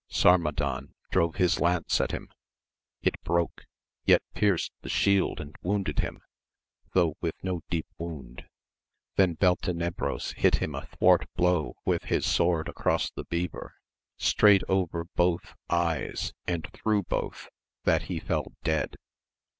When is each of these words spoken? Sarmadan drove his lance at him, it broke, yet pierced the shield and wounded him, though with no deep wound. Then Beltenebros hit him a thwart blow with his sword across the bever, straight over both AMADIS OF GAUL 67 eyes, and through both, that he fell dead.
Sarmadan 0.09 0.95
drove 1.11 1.35
his 1.35 1.59
lance 1.59 2.01
at 2.01 2.09
him, 2.11 2.27
it 3.03 3.21
broke, 3.21 3.67
yet 4.03 4.23
pierced 4.33 4.71
the 4.81 4.89
shield 4.89 5.39
and 5.39 5.55
wounded 5.61 5.99
him, 5.99 6.23
though 6.93 7.15
with 7.21 7.35
no 7.43 7.61
deep 7.69 7.85
wound. 7.99 8.43
Then 9.15 9.35
Beltenebros 9.35 10.31
hit 10.33 10.55
him 10.55 10.73
a 10.73 10.87
thwart 10.87 11.31
blow 11.35 11.75
with 11.85 12.05
his 12.05 12.25
sword 12.25 12.67
across 12.67 13.11
the 13.11 13.25
bever, 13.25 13.75
straight 14.17 14.63
over 14.67 15.03
both 15.15 15.55
AMADIS 15.69 15.69
OF 15.69 15.69
GAUL 15.69 15.93
67 16.09 16.09
eyes, 16.09 16.33
and 16.47 16.73
through 16.73 17.03
both, 17.03 17.49
that 17.83 18.01
he 18.09 18.19
fell 18.19 18.53
dead. 18.63 18.95